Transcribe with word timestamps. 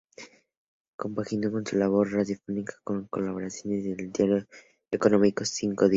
Compaginó 0.97 1.61
su 1.63 1.77
labor 1.77 2.11
radiofónica 2.11 2.73
con 2.83 3.05
colaboraciones 3.05 3.85
en 3.85 3.99
el 3.99 4.11
diario 4.11 4.47
económico 4.91 5.45
"Cinco 5.45 5.83
Días". 5.83 5.89